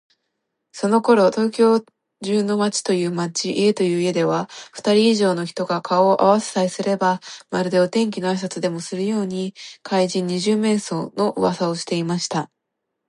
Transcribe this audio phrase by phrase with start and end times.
[0.71, 1.85] そのころ、東京
[2.23, 7.19] 中の町という町、家という家では、ふたり以上の人が顔をあわせさえすれば、
[7.51, 9.53] まるでお天気のあいさつでもするように、
[9.83, 12.49] 怪人「二十面相」のうわさをしていました。